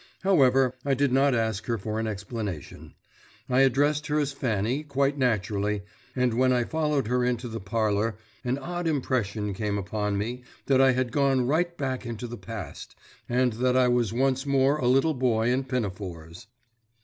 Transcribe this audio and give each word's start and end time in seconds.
However, 0.23 0.73
I 0.83 0.95
did 0.95 1.11
not 1.11 1.35
ask 1.35 1.67
her 1.67 1.77
for 1.77 1.99
an 1.99 2.07
explanation. 2.07 2.95
I 3.47 3.59
addressed 3.59 4.07
her 4.07 4.17
as 4.17 4.31
Fanny 4.31 4.81
quite 4.81 5.15
naturally, 5.15 5.83
and 6.15 6.33
when 6.33 6.51
I 6.51 6.63
followed 6.63 7.05
her 7.07 7.23
into 7.23 7.47
the 7.47 7.59
parlour 7.59 8.17
an 8.43 8.57
odd 8.57 8.87
impression 8.87 9.53
came 9.53 9.77
upon 9.77 10.17
me 10.17 10.41
that 10.65 10.81
I 10.81 10.93
had 10.93 11.11
gone 11.11 11.45
right 11.45 11.77
back 11.77 12.03
into 12.03 12.25
the 12.25 12.35
past, 12.35 12.95
and 13.29 13.53
that 13.61 13.77
I 13.77 13.89
was 13.89 14.11
once 14.11 14.43
more 14.43 14.77
a 14.79 14.87
little 14.87 15.13
boy 15.13 15.49
in 15.51 15.65
pinafores. 15.65 16.47